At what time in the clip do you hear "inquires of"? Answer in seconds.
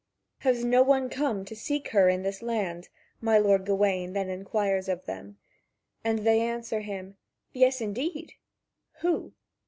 4.31-5.05